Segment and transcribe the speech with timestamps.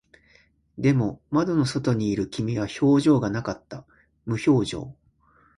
[0.79, 3.85] でも、窓の外にいる君は表情がなかった。
[4.25, 4.95] 無表情。